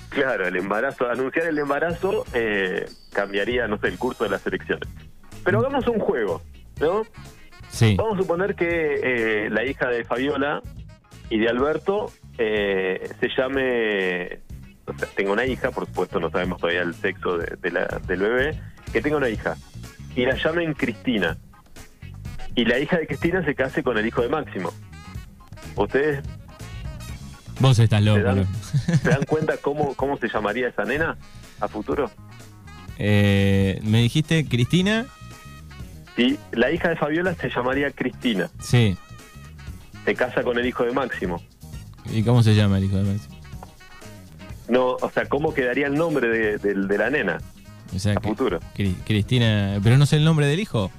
Claro, 0.10 0.48
el 0.48 0.56
embarazo, 0.56 1.10
anunciar 1.10 1.48
el 1.48 1.58
embarazo 1.58 2.26
eh, 2.34 2.90
cambiaría, 3.12 3.68
no 3.68 3.78
sé, 3.78 3.88
el 3.88 3.98
curso 3.98 4.24
de 4.24 4.30
las 4.30 4.46
elecciones. 4.48 4.88
Pero 5.44 5.60
hagamos 5.60 5.88
un 5.88 6.00
juego, 6.00 6.42
¿no? 6.80 7.04
Sí. 7.70 7.96
Vamos 7.98 8.18
a 8.18 8.22
suponer 8.22 8.56
que 8.56 8.66
eh, 9.04 9.50
la 9.50 9.66
hija 9.66 9.90
de 9.90 10.04
Fabiola 10.06 10.62
y 11.30 11.40
de 11.40 11.50
Alberto 11.50 12.12
eh, 12.38 13.10
se 13.20 13.30
llame, 13.36 14.40
o 14.86 14.98
sea, 14.98 15.08
tengo 15.16 15.34
una 15.34 15.46
hija, 15.46 15.72
por 15.72 15.86
supuesto 15.86 16.20
no 16.20 16.30
sabemos 16.30 16.60
todavía 16.60 16.82
el 16.82 16.94
sexo 16.96 17.38
de, 17.38 17.72
la, 17.72 17.86
del 18.08 18.20
bebé, 18.20 18.60
que 18.94 19.02
tenga 19.02 19.18
una 19.18 19.30
hija 19.30 19.58
y 20.16 20.26
la 20.26 20.36
llamen 20.36 20.74
Cristina 20.74 21.38
y 22.56 22.66
la 22.66 22.80
hija 22.80 22.98
de 22.98 23.08
Cristina 23.08 23.44
se 23.44 23.54
case 23.56 23.84
con 23.84 23.98
el 23.98 24.06
hijo 24.06 24.22
de 24.22 24.30
Máximo. 24.30 24.72
¿Ustedes 25.76 26.24
Vos 27.60 27.80
estás 27.80 28.04
loco. 28.04 28.20
¿Se 29.02 29.10
dan, 29.10 29.24
cuenta 29.28 29.58
cómo, 29.58 29.94
cómo 29.96 30.18
se 30.18 30.28
llamaría 30.28 30.68
esa 30.68 30.84
nena 30.84 31.18
a 31.60 31.68
futuro? 31.68 32.12
Eh, 32.98 33.80
Me 33.84 34.02
dijiste 34.02 34.46
Cristina. 34.48 35.06
Y 36.18 36.38
la 36.52 36.72
hija 36.72 36.90
de 36.90 36.96
Fabiola 36.96 37.36
se 37.36 37.50
llamaría 37.50 37.92
Cristina. 37.92 38.50
Sí. 38.60 38.98
Se 40.06 40.16
casa 40.16 40.44
con 40.44 40.58
el 40.58 40.66
hijo 40.66 40.84
de 40.84 40.92
Máximo. 40.92 41.42
¿Y 42.12 42.24
cómo 42.24 42.44
se 42.44 42.56
llama 42.56 42.78
el 42.78 42.86
hijo 42.86 42.98
de 42.98 43.04
Máximo? 43.04 43.36
No, 44.68 44.96
o 45.02 45.12
sea, 45.12 45.26
¿cómo 45.28 45.54
quedaría 45.54 45.88
el 45.88 45.96
nombre 45.96 46.58
de, 46.58 46.98
la 46.98 47.10
nena? 47.10 47.38
O 47.94 48.00
sea, 48.00 48.16
a 48.16 48.22
futuro. 48.22 48.60
Cristina, 49.06 49.80
pero 49.84 49.98
no 49.98 50.06
sé 50.06 50.18
el 50.18 50.24
nombre 50.24 50.48
del 50.48 50.60
hijo. 50.60 50.92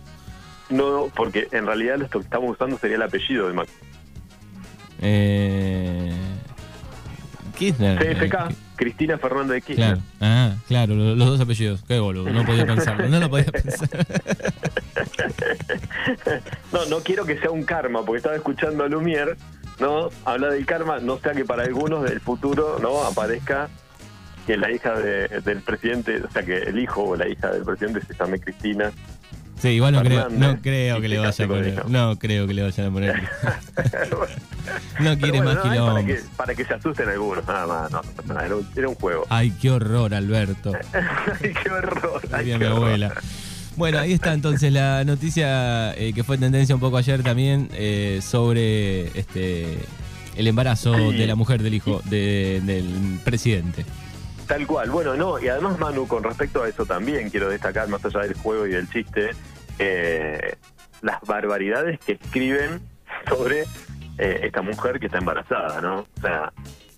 No, 0.71 1.11
porque 1.15 1.49
en 1.53 1.67
realidad 1.67 2.01
esto 2.03 2.19
que 2.19 2.25
estamos 2.25 2.51
usando 2.51 2.79
sería 2.79 2.97
el 2.97 3.03
apellido 3.03 3.49
de 3.49 3.55
Max. 3.55 3.71
Eh... 5.01 5.96
Kirchner. 7.57 7.99
CFK, 7.99 8.55
Cristina 8.77 9.19
Fernández 9.19 9.55
de 9.57 9.63
Kirchner. 9.63 9.87
Claro, 9.97 10.03
ah, 10.21 10.55
claro, 10.69 10.95
los, 10.95 11.19
dos 11.19 11.41
apellidos. 11.41 11.83
Qué 11.89 11.99
boludo, 11.99 12.31
no 12.31 12.45
podía 12.45 12.65
pensarlo, 12.67 13.09
no 13.09 13.19
lo 13.19 13.29
podía 13.31 13.47
pensar. 13.51 13.89
no, 16.73 16.85
no 16.87 17.01
quiero 17.01 17.25
que 17.25 17.39
sea 17.39 17.51
un 17.51 17.65
karma, 17.65 18.05
porque 18.05 18.19
estaba 18.19 18.37
escuchando 18.37 18.85
a 18.85 18.89
Lumière, 18.89 19.37
¿no? 19.81 20.11
Habla 20.25 20.51
del 20.51 20.65
karma, 20.67 20.99
no 21.01 21.19
sea 21.19 21.33
que 21.33 21.45
para 21.45 21.65
algunos 21.65 22.05
del 22.05 22.21
futuro, 22.21 22.79
¿no? 22.81 23.03
Aparezca 23.03 23.69
que 24.47 24.57
la 24.57 24.71
hija 24.71 24.99
de- 24.99 25.29
del 25.41 25.61
presidente, 25.63 26.23
o 26.23 26.31
sea, 26.31 26.43
que 26.45 26.57
el 26.59 26.79
hijo 26.79 27.03
o 27.03 27.17
la 27.17 27.29
hija 27.29 27.51
del 27.51 27.65
presidente 27.65 28.01
se 28.07 28.15
llame 28.15 28.39
Cristina. 28.39 28.93
Sí, 29.61 29.69
igual 29.69 29.95
no 29.95 30.03
creo, 30.03 30.29
no 30.29 30.61
creo 30.61 31.01
que 31.01 31.09
le 31.09 31.19
vaya 31.19 31.45
a 31.45 31.49
poner. 31.49 31.89
No 31.89 32.19
creo 32.19 32.47
que 32.47 32.55
le 32.55 32.63
vayan 32.63 32.87
a 32.89 32.91
poner. 32.91 33.15
no 35.01 35.17
quiere 35.19 35.41
bueno, 35.41 35.55
más 35.55 35.65
no, 35.65 35.73
es 35.73 35.81
para, 35.81 36.07
que, 36.07 36.21
para 36.37 36.55
que 36.55 36.65
se 36.65 36.75
asusten 36.75 37.09
algunos, 37.09 37.47
nada 37.47 37.67
más, 37.67 37.91
no, 38.27 38.41
era, 38.41 38.57
un, 38.57 38.69
era 38.77 38.89
un 38.89 38.95
juego. 38.95 39.27
Ay, 39.29 39.51
qué 39.61 39.71
horror, 39.71 40.15
Alberto. 40.15 40.73
Ay, 41.43 41.55
qué 41.63 41.71
horror. 41.71 42.21
ay, 42.33 42.45
qué 42.47 42.59
mi 42.59 42.65
horror. 42.65 42.77
abuela. 42.85 43.15
Bueno, 43.77 43.99
ahí 43.99 44.13
está 44.13 44.33
entonces 44.33 44.73
la 44.73 45.05
noticia 45.05 45.93
eh, 45.95 46.13
que 46.15 46.25
fue 46.25 46.39
tendencia 46.39 46.75
un 46.75 46.81
poco 46.81 46.97
ayer 46.97 47.23
también 47.23 47.69
eh, 47.75 48.21
sobre 48.23 49.07
este 49.19 49.79
el 50.37 50.47
embarazo 50.47 50.95
Sí. 51.13 51.17
de 51.17 51.27
la 51.27 51.35
mujer 51.35 51.63
del 51.63 51.75
hijo 51.75 52.01
de- 52.07 52.61
del 52.65 53.21
presidente. 53.25 53.85
Tal 54.47 54.67
cual, 54.67 54.91
bueno, 54.91 55.17
no, 55.17 55.41
y 55.41 55.49
además 55.49 55.79
Manu, 55.79 56.07
con 56.07 56.23
respecto 56.23 56.63
a 56.63 56.69
eso 56.69 56.87
también 56.87 57.31
quiero 57.31 57.49
destacar, 57.49 57.89
más 57.89 58.05
allá 58.05 58.21
del 58.21 58.35
juego 58.35 58.67
y 58.67 58.71
del 58.71 58.89
chiste, 58.89 59.31
eh, 59.79 60.57
las 61.03 61.21
barbaridades 61.23 61.99
que 61.99 62.13
escriben 62.13 62.81
sobre 63.29 63.63
eh, 64.19 64.41
esta 64.45 64.63
mujer 64.63 65.01
que 65.01 65.07
está 65.07 65.19
embarazada, 65.19 65.81
¿no? 65.81 66.07
O 66.17 66.21
sea, 66.21 66.53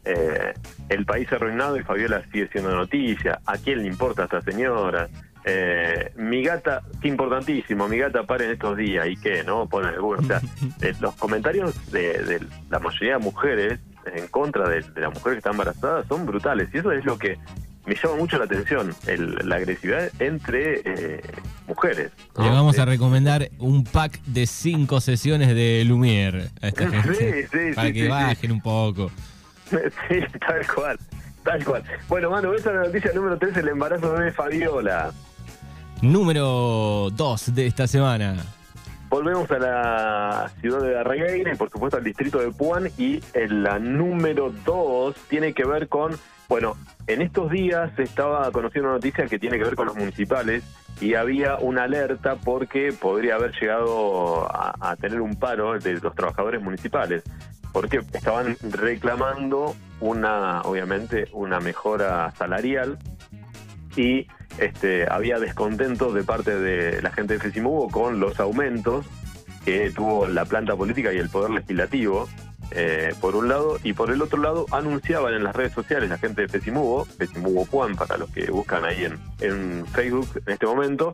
eh, 0.04 0.54
el 0.88 1.06
país 1.06 1.30
arruinado 1.32 1.76
y 1.76 1.82
Fabiola 1.82 2.22
sigue 2.30 2.48
siendo 2.48 2.74
noticia, 2.74 3.40
¿a 3.46 3.56
quién 3.56 3.82
le 3.82 3.88
importa 3.88 4.22
a 4.22 4.24
esta 4.26 4.42
señora? 4.42 5.08
Eh, 5.44 6.12
mi 6.16 6.42
gata, 6.42 6.82
importantísimo, 7.02 7.88
mi 7.88 7.98
gata 7.98 8.24
para 8.24 8.44
en 8.44 8.50
estos 8.52 8.76
días, 8.76 9.06
¿y 9.08 9.16
qué? 9.16 9.42
¿No? 9.42 9.66
Ponen 9.66 9.94
algunos, 9.94 10.24
o 10.24 10.28
sea, 10.28 10.40
eh, 10.82 10.94
los 11.00 11.14
comentarios 11.16 11.90
de, 11.90 12.22
de 12.24 12.46
la 12.68 12.78
mayoría 12.78 13.14
de 13.14 13.18
mujeres 13.18 13.80
en 14.14 14.26
contra 14.28 14.68
de, 14.68 14.82
de 14.82 15.00
la 15.00 15.10
mujer 15.10 15.32
que 15.34 15.38
está 15.38 15.50
embarazada 15.50 16.04
son 16.08 16.26
brutales. 16.26 16.68
Y 16.72 16.78
eso 16.78 16.92
es 16.92 17.04
lo 17.04 17.18
que 17.18 17.38
me 17.86 17.94
llama 17.94 18.16
mucho 18.16 18.38
la 18.38 18.44
atención, 18.44 18.94
el- 19.06 19.36
la 19.44 19.56
agresividad 19.56 20.10
entre 20.18 20.82
eh, 20.84 21.22
mujeres. 21.66 22.10
¿no? 22.36 22.44
Le 22.44 22.50
vamos 22.50 22.78
a 22.78 22.84
recomendar 22.84 23.48
un 23.58 23.84
pack 23.84 24.20
de 24.24 24.46
cinco 24.46 25.00
sesiones 25.00 25.48
de 25.54 25.84
Lumière 25.86 26.50
a 26.60 26.68
esta 26.68 26.84
Sí, 26.84 26.90
gente. 26.96 27.48
sí, 27.50 27.74
para 27.74 27.88
sí, 27.88 27.94
que 27.94 28.02
sí, 28.02 28.08
bajen 28.08 28.52
un 28.52 28.60
poco. 28.60 29.10
Sí, 29.70 30.20
tal 30.46 30.66
cual, 30.74 30.98
tal 31.44 31.62
cual. 31.64 31.82
Bueno, 32.08 32.30
Manu, 32.30 32.52
esa 32.54 32.70
es 32.70 32.76
la 32.76 32.82
noticia 32.84 33.12
número 33.14 33.36
3, 33.38 33.56
el 33.58 33.68
embarazo 33.68 34.14
de 34.14 34.32
Fabiola. 34.32 35.12
Número 36.00 37.10
2 37.14 37.54
de 37.54 37.66
esta 37.66 37.86
semana. 37.86 38.36
Volvemos 39.08 39.50
a 39.50 39.58
la 39.58 40.50
ciudad 40.60 40.80
de 40.82 40.98
Arregueira 40.98 41.52
y 41.52 41.56
por 41.56 41.70
supuesto 41.70 41.96
al 41.96 42.04
distrito 42.04 42.38
de 42.38 42.50
Puan 42.50 42.88
y 42.98 43.20
en 43.32 43.62
la 43.62 43.78
número 43.78 44.52
2 44.64 45.14
tiene 45.28 45.54
que 45.54 45.64
ver 45.64 45.88
con, 45.88 46.14
bueno, 46.48 46.76
en 47.06 47.22
estos 47.22 47.50
días 47.50 47.90
se 47.96 48.02
estaba 48.02 48.50
conociendo 48.52 48.88
una 48.88 48.96
noticia 48.96 49.26
que 49.26 49.38
tiene 49.38 49.58
que 49.58 49.64
ver 49.64 49.76
con 49.76 49.86
los 49.86 49.96
municipales 49.96 50.62
y 51.00 51.14
había 51.14 51.56
una 51.56 51.84
alerta 51.84 52.36
porque 52.36 52.92
podría 52.92 53.36
haber 53.36 53.52
llegado 53.58 54.46
a 54.50 54.94
tener 54.96 55.20
un 55.20 55.36
paro 55.36 55.78
de 55.78 55.94
los 55.94 56.14
trabajadores 56.14 56.60
municipales 56.60 57.22
porque 57.72 57.98
estaban 58.12 58.56
reclamando 58.70 59.74
una, 60.00 60.62
obviamente, 60.62 61.28
una 61.32 61.60
mejora 61.60 62.32
salarial 62.36 62.98
y 63.96 64.26
este, 64.58 65.06
había 65.10 65.38
descontento 65.38 66.12
de 66.12 66.24
parte 66.24 66.58
de 66.58 67.02
la 67.02 67.10
gente 67.10 67.34
de 67.34 67.40
FESIMUBO 67.40 67.88
con 67.88 68.20
los 68.20 68.38
aumentos 68.40 69.06
que 69.64 69.90
tuvo 69.90 70.26
la 70.26 70.44
planta 70.44 70.76
política 70.76 71.12
y 71.12 71.18
el 71.18 71.28
poder 71.28 71.50
legislativo, 71.50 72.28
eh, 72.70 73.14
por 73.20 73.36
un 73.36 73.48
lado, 73.48 73.78
y 73.82 73.92
por 73.92 74.10
el 74.10 74.22
otro 74.22 74.40
lado 74.40 74.66
anunciaban 74.70 75.34
en 75.34 75.44
las 75.44 75.54
redes 75.54 75.72
sociales 75.72 76.08
la 76.08 76.18
gente 76.18 76.42
de 76.42 76.48
FESIMUBO, 76.48 77.04
FESIMUBO 77.04 77.66
Juan, 77.66 77.96
para 77.96 78.16
los 78.16 78.30
que 78.30 78.50
buscan 78.50 78.84
ahí 78.84 79.04
en, 79.04 79.18
en 79.40 79.86
Facebook 79.86 80.28
en 80.46 80.52
este 80.52 80.66
momento, 80.66 81.12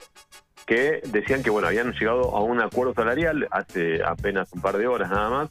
que 0.66 1.00
decían 1.10 1.42
que 1.42 1.50
bueno 1.50 1.68
habían 1.68 1.92
llegado 1.92 2.34
a 2.34 2.42
un 2.42 2.60
acuerdo 2.60 2.94
salarial 2.94 3.46
hace 3.50 4.02
apenas 4.02 4.52
un 4.52 4.62
par 4.62 4.78
de 4.78 4.86
horas 4.86 5.10
nada 5.10 5.30
más, 5.30 5.50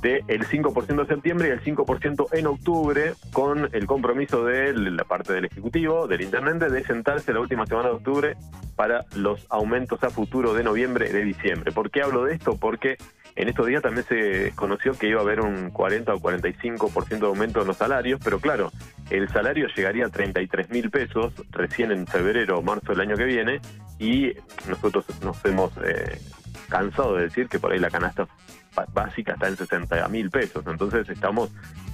del 0.00 0.46
5% 0.46 1.02
de 1.02 1.06
septiembre 1.06 1.48
y 1.48 1.50
el 1.50 1.62
5% 1.62 2.28
en 2.32 2.46
octubre, 2.46 3.14
con 3.32 3.68
el 3.72 3.86
compromiso 3.86 4.44
de 4.44 4.72
la 4.74 5.04
parte 5.04 5.32
del 5.32 5.46
Ejecutivo, 5.46 6.06
del 6.06 6.22
Intendente, 6.22 6.68
de 6.68 6.84
sentarse 6.84 7.32
la 7.32 7.40
última 7.40 7.66
semana 7.66 7.88
de 7.88 7.94
octubre 7.94 8.36
para 8.76 9.04
los 9.14 9.46
aumentos 9.48 10.02
a 10.04 10.10
futuro 10.10 10.54
de 10.54 10.62
noviembre 10.62 11.08
y 11.08 11.12
de 11.12 11.24
diciembre. 11.24 11.72
¿Por 11.72 11.90
qué 11.90 12.02
hablo 12.02 12.24
de 12.24 12.34
esto? 12.34 12.56
Porque 12.56 12.98
en 13.34 13.48
estos 13.48 13.66
días 13.66 13.82
también 13.82 14.06
se 14.06 14.52
conoció 14.54 14.92
que 14.92 15.08
iba 15.08 15.20
a 15.20 15.22
haber 15.22 15.40
un 15.40 15.70
40 15.70 16.14
o 16.14 16.18
45% 16.18 17.18
de 17.18 17.26
aumento 17.26 17.60
en 17.60 17.66
los 17.66 17.76
salarios, 17.76 18.20
pero 18.22 18.38
claro, 18.38 18.70
el 19.10 19.28
salario 19.28 19.68
llegaría 19.74 20.06
a 20.06 20.10
33 20.10 20.70
mil 20.70 20.90
pesos 20.90 21.32
recién 21.50 21.92
en 21.92 22.06
febrero 22.06 22.58
o 22.58 22.62
marzo 22.62 22.92
del 22.92 23.00
año 23.00 23.16
que 23.16 23.24
viene 23.24 23.60
y 23.98 24.32
nosotros 24.68 25.04
nos 25.22 25.42
hemos 25.44 25.72
eh, 25.84 26.18
cansado 26.68 27.16
de 27.16 27.24
decir 27.24 27.48
que 27.48 27.58
por 27.58 27.72
ahí 27.72 27.78
la 27.78 27.90
canasta 27.90 28.26
básica 28.92 29.32
está 29.32 29.48
en 29.48 29.56
60 29.56 30.08
mil 30.08 30.30
pesos. 30.30 30.64
Entonces 30.66 31.08
estamos 31.08 31.50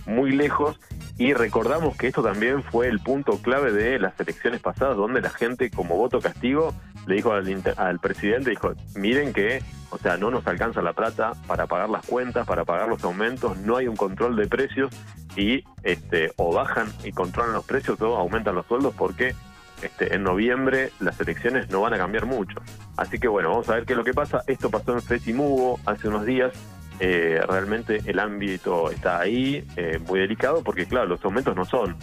muy 0.07 0.33
lejos 0.33 0.81
y 1.19 1.35
recordamos 1.35 1.97
que 1.97 2.09
esto 2.09 2.23
también 2.23 2.63
fue 2.63 2.89
el 2.89 3.01
punto 3.01 3.39
clave 3.39 3.73
de 3.73 3.99
las 3.99 4.19
elecciones 4.19 4.61
pasadas, 4.61 4.97
donde 4.97 5.21
la 5.21 5.31
gente 5.31 5.71
como 5.71 5.97
voto 5.97 6.21
castigo 6.21 6.75
le 7.07 7.17
dijo 7.17 7.33
al, 7.33 7.63
al 7.77 7.99
presidente, 7.99 8.51
dijo, 8.51 8.73
miren 8.95 9.33
que, 9.33 9.63
o 9.91 9.99
sea, 9.99 10.17
no 10.17 10.31
nos 10.31 10.47
alcanza 10.47 10.83
la 10.83 10.93
plata 10.93 11.33
para 11.47 11.67
pagar 11.67 11.91
las 11.91 12.07
cuentas, 12.07 12.47
para 12.47 12.65
pagar 12.65 12.89
los 12.89 13.03
aumentos, 13.05 13.57
no 13.59 13.77
hay 13.77 13.89
un 13.89 13.97
control 13.97 14.37
de 14.37 14.47
precios 14.47 14.91
y 15.37 15.65
este 15.83 16.33
o 16.37 16.53
bajan 16.53 16.89
y 17.05 17.13
controlan 17.13 17.55
los 17.55 17.65
precios 17.65 18.01
o 18.01 18.17
aumentan 18.17 18.55
los 18.55 18.67
sueldos 18.67 18.95
porque 18.97 19.35
este, 19.83 20.15
en 20.15 20.23
noviembre 20.23 20.93
las 21.01 21.21
elecciones 21.21 21.71
no 21.71 21.81
van 21.81 21.95
a 21.95 21.99
cambiar 21.99 22.27
mucho. 22.27 22.61
Así 22.97 23.19
que 23.19 23.29
bueno, 23.29 23.51
vamos 23.51 23.69
a 23.69 23.75
ver 23.75 23.85
qué 23.85 23.93
es 23.93 23.97
lo 23.97 24.05
que 24.05 24.15
pasa. 24.15 24.43
Esto 24.47 24.71
pasó 24.71 24.93
en 24.93 25.03
Fesimugo 25.03 25.81
hace 25.87 26.09
unos 26.09 26.25
días. 26.25 26.53
Eh, 27.01 27.41
realmente 27.49 28.01
el 28.07 28.19
ámbito 28.21 28.91
está 28.91 29.19
ahí, 29.19 29.67
eh, 29.77 29.99
muy 30.07 30.21
delicado, 30.21 30.63
porque 30.63 30.87
claro, 30.87 31.07
los 31.07 31.25
aumentos 31.25 31.57
no 31.57 31.65
son 31.65 31.97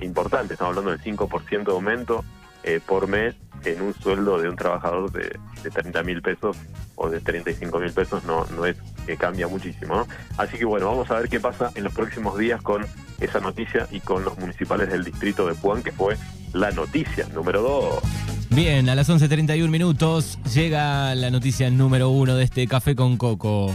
importantes. 0.00 0.52
Estamos 0.52 0.76
hablando 0.76 0.90
del 0.90 1.00
5% 1.00 1.64
de 1.64 1.72
aumento 1.72 2.24
eh, 2.62 2.80
por 2.84 3.06
mes 3.06 3.34
en 3.64 3.80
un 3.80 3.94
sueldo 3.94 4.38
de 4.38 4.48
un 4.48 4.56
trabajador 4.56 5.10
de, 5.10 5.38
de 5.62 5.70
30 5.70 6.02
mil 6.02 6.20
pesos 6.20 6.58
o 6.96 7.08
de 7.08 7.20
35 7.20 7.78
mil 7.78 7.92
pesos. 7.92 8.24
No, 8.24 8.44
no 8.46 8.66
es 8.66 8.76
que 9.06 9.16
cambia 9.16 9.48
muchísimo. 9.48 9.96
¿no? 9.96 10.08
Así 10.36 10.58
que 10.58 10.64
bueno, 10.64 10.86
vamos 10.86 11.10
a 11.10 11.18
ver 11.18 11.28
qué 11.28 11.40
pasa 11.40 11.70
en 11.74 11.84
los 11.84 11.94
próximos 11.94 12.36
días 12.38 12.60
con 12.62 12.84
esa 13.20 13.40
noticia 13.40 13.86
y 13.90 14.00
con 14.00 14.24
los 14.24 14.38
municipales 14.38 14.90
del 14.90 15.04
distrito 15.04 15.46
de 15.46 15.54
Puan, 15.54 15.82
que 15.82 15.92
fue 15.92 16.16
la 16.52 16.70
noticia 16.70 17.26
número 17.34 17.62
2. 17.62 18.02
Bien, 18.50 18.88
a 18.88 18.94
las 18.94 19.10
11.31 19.10 19.68
minutos 19.68 20.38
llega 20.54 21.14
la 21.14 21.30
noticia 21.30 21.70
número 21.70 22.10
uno 22.10 22.36
de 22.36 22.44
este 22.44 22.66
Café 22.68 22.94
con 22.94 23.16
Coco. 23.16 23.72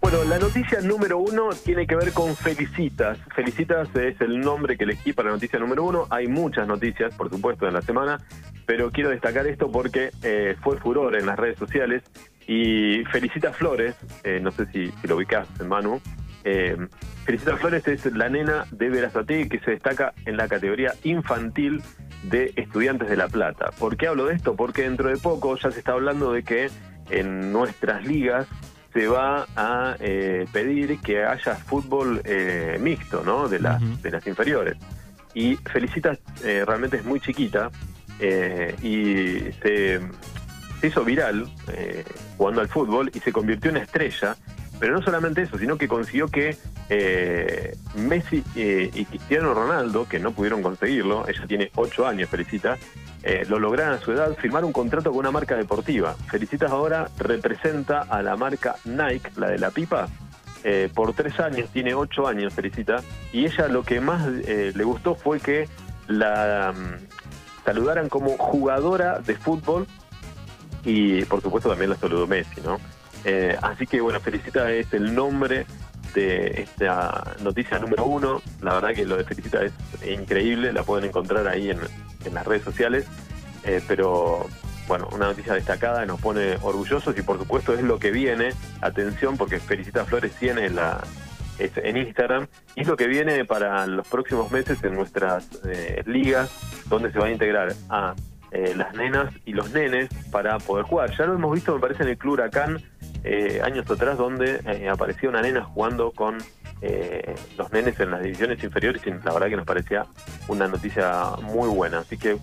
Bueno, 0.00 0.24
la 0.24 0.38
noticia 0.38 0.80
número 0.82 1.18
uno 1.18 1.50
tiene 1.64 1.86
que 1.86 1.96
ver 1.96 2.12
con 2.12 2.36
Felicitas. 2.36 3.18
Felicitas 3.34 3.88
es 3.96 4.20
el 4.20 4.40
nombre 4.40 4.76
que 4.76 4.84
elegí 4.84 5.12
para 5.12 5.30
la 5.30 5.34
noticia 5.34 5.58
número 5.58 5.84
uno. 5.84 6.06
Hay 6.10 6.28
muchas 6.28 6.68
noticias, 6.68 7.14
por 7.14 7.28
supuesto, 7.28 7.66
en 7.66 7.74
la 7.74 7.82
semana, 7.82 8.20
pero 8.66 8.90
quiero 8.92 9.10
destacar 9.10 9.46
esto 9.46 9.70
porque 9.70 10.10
eh, 10.22 10.56
fue 10.62 10.78
furor 10.78 11.16
en 11.16 11.26
las 11.26 11.36
redes 11.36 11.58
sociales 11.58 12.02
y 12.46 13.02
Felicitas 13.10 13.56
Flores, 13.56 13.96
eh, 14.22 14.38
no 14.40 14.52
sé 14.52 14.66
si, 14.66 14.92
si 15.00 15.08
lo 15.08 15.16
ubicás, 15.16 15.48
Manu, 15.66 16.00
eh, 16.46 16.76
Felicitas 17.24 17.60
Flores 17.60 17.86
es 17.88 18.06
la 18.06 18.28
nena 18.28 18.66
de 18.70 18.88
Verazate 18.88 19.48
que 19.48 19.58
se 19.58 19.72
destaca 19.72 20.14
en 20.24 20.36
la 20.36 20.46
categoría 20.48 20.94
infantil 21.02 21.82
de 22.22 22.52
Estudiantes 22.56 23.08
de 23.08 23.16
La 23.16 23.28
Plata. 23.28 23.72
¿Por 23.78 23.96
qué 23.96 24.06
hablo 24.06 24.26
de 24.26 24.34
esto? 24.34 24.54
Porque 24.54 24.82
dentro 24.82 25.08
de 25.08 25.16
poco 25.16 25.56
ya 25.56 25.70
se 25.70 25.80
está 25.80 25.92
hablando 25.92 26.32
de 26.32 26.44
que 26.44 26.70
en 27.10 27.52
nuestras 27.52 28.06
ligas 28.06 28.46
se 28.92 29.08
va 29.08 29.46
a 29.56 29.96
eh, 30.00 30.46
pedir 30.52 31.00
que 31.00 31.24
haya 31.24 31.56
fútbol 31.56 32.22
eh, 32.24 32.78
mixto, 32.80 33.22
¿no? 33.24 33.48
De 33.48 33.58
las, 33.58 33.80
de 34.02 34.10
las 34.10 34.26
inferiores. 34.26 34.76
Y 35.34 35.56
Felicitas 35.56 36.18
eh, 36.44 36.64
realmente 36.64 36.96
es 36.96 37.04
muy 37.04 37.20
chiquita 37.20 37.70
eh, 38.20 38.74
y 38.82 39.52
se, 39.60 40.00
se 40.80 40.86
hizo 40.86 41.04
viral 41.04 41.46
eh, 41.72 42.04
jugando 42.38 42.62
al 42.62 42.68
fútbol 42.68 43.10
y 43.12 43.18
se 43.18 43.32
convirtió 43.32 43.70
en 43.70 43.78
estrella. 43.78 44.36
Pero 44.78 44.94
no 44.94 45.02
solamente 45.02 45.42
eso, 45.42 45.58
sino 45.58 45.78
que 45.78 45.88
consiguió 45.88 46.28
que 46.28 46.56
eh, 46.88 47.76
Messi 47.94 48.44
eh, 48.54 48.90
y 48.92 49.04
Cristiano 49.06 49.54
Ronaldo, 49.54 50.06
que 50.06 50.18
no 50.18 50.32
pudieron 50.32 50.62
conseguirlo, 50.62 51.26
ella 51.28 51.46
tiene 51.46 51.70
8 51.74 52.06
años, 52.06 52.28
Felicita, 52.28 52.76
eh, 53.22 53.44
lo 53.48 53.58
lograron 53.58 53.94
a 53.94 53.98
su 53.98 54.12
edad, 54.12 54.36
firmar 54.36 54.64
un 54.64 54.72
contrato 54.72 55.10
con 55.10 55.18
una 55.18 55.32
marca 55.32 55.56
deportiva. 55.56 56.14
Felicitas 56.30 56.70
ahora 56.70 57.08
representa 57.18 58.02
a 58.02 58.22
la 58.22 58.36
marca 58.36 58.76
Nike, 58.84 59.32
la 59.36 59.48
de 59.48 59.58
la 59.58 59.70
pipa, 59.70 60.08
eh, 60.62 60.88
por 60.94 61.12
tres 61.12 61.38
años, 61.40 61.68
tiene 61.70 61.94
ocho 61.94 62.28
años, 62.28 62.54
Felicita, 62.54 63.02
y 63.32 63.46
ella 63.46 63.68
lo 63.68 63.82
que 63.82 64.00
más 64.00 64.26
eh, 64.46 64.72
le 64.74 64.84
gustó 64.84 65.14
fue 65.14 65.40
que 65.40 65.68
la 66.06 66.72
mm, 66.72 67.64
saludaran 67.64 68.08
como 68.08 68.36
jugadora 68.36 69.18
de 69.18 69.34
fútbol 69.34 69.86
y 70.84 71.24
por 71.24 71.42
supuesto 71.42 71.68
también 71.68 71.90
la 71.90 71.96
saludó 71.96 72.28
Messi, 72.28 72.60
¿no? 72.60 72.78
Eh, 73.28 73.56
así 73.60 73.86
que 73.88 74.00
bueno, 74.00 74.20
Felicita 74.20 74.70
es 74.70 74.92
el 74.92 75.12
nombre 75.12 75.66
de 76.14 76.62
esta 76.62 77.34
noticia 77.42 77.78
número 77.80 78.04
uno. 78.04 78.40
La 78.62 78.74
verdad 78.74 78.94
que 78.94 79.04
lo 79.04 79.16
de 79.16 79.24
Felicita 79.24 79.62
es 79.62 79.72
increíble, 80.08 80.72
la 80.72 80.84
pueden 80.84 81.08
encontrar 81.08 81.48
ahí 81.48 81.70
en, 81.70 81.80
en 82.24 82.34
las 82.34 82.46
redes 82.46 82.62
sociales. 82.62 83.04
Eh, 83.64 83.82
pero 83.88 84.46
bueno, 84.86 85.08
una 85.12 85.26
noticia 85.26 85.54
destacada, 85.54 86.06
nos 86.06 86.20
pone 86.20 86.56
orgullosos 86.62 87.18
y 87.18 87.22
por 87.22 87.36
supuesto 87.38 87.74
es 87.74 87.82
lo 87.82 87.98
que 87.98 88.12
viene. 88.12 88.50
Atención, 88.80 89.36
porque 89.36 89.58
Felicita 89.58 90.04
Flores 90.04 90.32
tiene 90.36 90.70
la 90.70 91.02
es 91.58 91.72
en 91.78 91.96
Instagram 91.96 92.46
y 92.74 92.82
es 92.82 92.86
lo 92.86 92.96
que 92.96 93.06
viene 93.06 93.44
para 93.44 93.86
los 93.86 94.06
próximos 94.06 94.52
meses 94.52 94.82
en 94.84 94.94
nuestras 94.94 95.48
eh, 95.66 96.02
ligas, 96.06 96.50
donde 96.88 97.10
se 97.10 97.18
van 97.18 97.28
a 97.28 97.32
integrar 97.32 97.72
a 97.88 98.14
eh, 98.52 98.74
las 98.76 98.94
nenas 98.94 99.32
y 99.44 99.52
los 99.52 99.72
nenes 99.72 100.08
para 100.30 100.58
poder 100.58 100.84
jugar. 100.84 101.16
Ya 101.16 101.26
lo 101.26 101.34
hemos 101.34 101.52
visto, 101.52 101.74
me 101.74 101.80
parece, 101.80 102.04
en 102.04 102.10
el 102.10 102.18
Club 102.18 102.34
Huracán 102.34 102.80
eh, 103.26 103.60
años 103.62 103.90
atrás, 103.90 104.16
donde 104.16 104.60
eh, 104.66 104.88
aparecía 104.88 105.28
una 105.28 105.42
nena 105.42 105.64
jugando 105.64 106.12
con 106.12 106.38
eh, 106.80 107.34
los 107.58 107.72
nenes 107.72 107.98
en 107.98 108.12
las 108.12 108.22
divisiones 108.22 108.62
inferiores 108.62 109.02
y 109.04 109.10
la 109.10 109.32
verdad 109.32 109.48
que 109.48 109.56
nos 109.56 109.66
parecía 109.66 110.06
una 110.46 110.68
noticia 110.68 111.32
muy 111.42 111.68
buena. 111.68 111.98
Así 111.98 112.16
que 112.16 112.36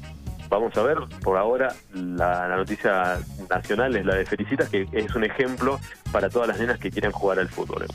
vamos 0.49 0.75
a 0.75 0.83
ver, 0.83 0.97
por 1.23 1.37
ahora 1.37 1.73
la, 1.93 2.49
noticia 2.55 3.17
nacional 3.49 3.95
es 3.95 4.05
la 4.05 4.15
de 4.15 4.25
Felicitas, 4.25 4.67
que 4.67 4.85
es 4.91 5.15
un 5.15 5.23
ejemplo 5.23 5.79
para 6.11 6.29
todas 6.29 6.49
las 6.49 6.59
nenas 6.59 6.79
que 6.79 6.91
quieren 6.91 7.11
jugar 7.11 7.39
al 7.39 7.47
fútbol. 7.47 7.85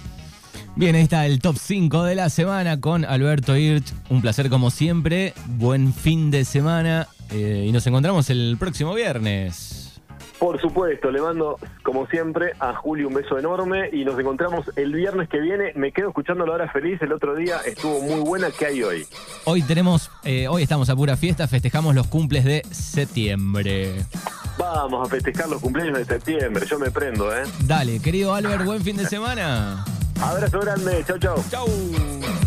Bien, 0.74 0.94
ahí 0.94 1.02
está 1.02 1.26
el 1.26 1.40
top 1.40 1.56
5 1.58 2.04
de 2.04 2.14
la 2.14 2.30
semana 2.30 2.80
con 2.80 3.04
Alberto 3.04 3.56
Hirsch. 3.56 3.92
Un 4.08 4.22
placer 4.22 4.48
como 4.48 4.70
siempre. 4.70 5.34
Buen 5.46 5.92
fin 5.92 6.30
de 6.30 6.44
semana 6.44 7.08
eh, 7.30 7.66
y 7.68 7.72
nos 7.72 7.86
encontramos 7.86 8.30
el 8.30 8.56
próximo 8.58 8.94
viernes. 8.94 9.77
Por 10.38 10.60
supuesto, 10.60 11.10
le 11.10 11.20
mando, 11.20 11.58
como 11.82 12.06
siempre, 12.06 12.52
a 12.60 12.74
Julio 12.74 13.08
un 13.08 13.14
beso 13.14 13.38
enorme 13.38 13.90
y 13.92 14.04
nos 14.04 14.18
encontramos 14.18 14.70
el 14.76 14.92
viernes 14.92 15.28
que 15.28 15.40
viene. 15.40 15.72
Me 15.74 15.90
quedo 15.90 16.08
escuchando 16.08 16.46
la 16.46 16.52
hora 16.54 16.72
feliz. 16.72 17.00
El 17.02 17.12
otro 17.12 17.34
día 17.34 17.58
estuvo 17.66 18.00
muy 18.00 18.20
buena. 18.20 18.50
¿Qué 18.50 18.66
hay 18.66 18.82
hoy? 18.82 19.06
Hoy 19.44 19.62
tenemos, 19.62 20.10
eh, 20.24 20.46
hoy 20.46 20.62
estamos 20.62 20.88
a 20.90 20.96
pura 20.96 21.16
fiesta, 21.16 21.48
festejamos 21.48 21.94
los 21.94 22.06
cumples 22.06 22.44
de 22.44 22.62
septiembre. 22.70 24.04
Vamos 24.56 25.06
a 25.06 25.10
festejar 25.10 25.48
los 25.48 25.60
cumpleaños 25.60 25.98
de 25.98 26.04
septiembre. 26.04 26.66
Yo 26.66 26.78
me 26.78 26.90
prendo, 26.90 27.34
¿eh? 27.34 27.42
Dale, 27.64 28.00
querido 28.00 28.34
Albert, 28.34 28.64
buen 28.64 28.82
fin 28.82 28.96
de 28.96 29.06
semana. 29.06 29.84
Abrazo 30.20 30.60
grande. 30.60 31.04
Chau, 31.06 31.18
chau. 31.18 31.44
Chau. 31.50 31.66